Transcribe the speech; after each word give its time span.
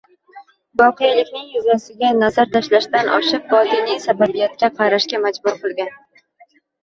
voqelikning 0.81 1.43
yuzasiga 1.55 2.09
nazar 2.21 2.49
tashlashdan 2.55 3.11
oshib, 3.19 3.45
botiniy 3.53 4.01
sababiyatga 4.07 4.71
qarashga 4.79 5.23
majbur 5.27 5.59
qilgan. 5.67 5.93